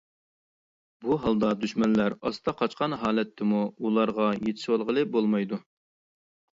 [1.03, 5.65] بۇ ھالدا دۈشمەنلەر ئاستا قاچقان ھالەتتىمۇ ئۇلارغا يېتىشىۋالغىلى بولمايدۇ.